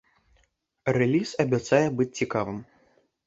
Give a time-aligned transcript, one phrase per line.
[0.97, 2.57] Рэліз абяцае быць цікавым.